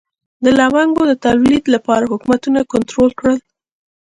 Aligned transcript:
د 0.43 0.45
لونګو 0.59 1.03
د 1.07 1.13
تولید 1.25 1.63
لپاره 1.75 2.09
حکومتونه 2.11 2.59
کنټرول 2.73 3.09
کړل. 3.19 3.37